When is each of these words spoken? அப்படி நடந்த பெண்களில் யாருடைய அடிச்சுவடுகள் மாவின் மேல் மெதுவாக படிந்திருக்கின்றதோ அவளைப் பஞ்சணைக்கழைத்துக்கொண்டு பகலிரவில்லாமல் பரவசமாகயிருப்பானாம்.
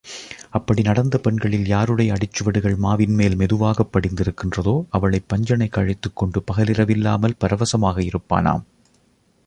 அப்படி 0.49 0.81
நடந்த 0.81 1.17
பெண்களில் 1.17 1.65
யாருடைய 1.65 2.13
அடிச்சுவடுகள் 2.13 2.77
மாவின் 2.77 3.13
மேல் 3.13 3.35
மெதுவாக 3.35 3.85
படிந்திருக்கின்றதோ 3.93 4.83
அவளைப் 4.89 5.27
பஞ்சணைக்கழைத்துக்கொண்டு 5.33 6.43
பகலிரவில்லாமல் 6.53 7.37
பரவசமாகயிருப்பானாம். 7.39 8.63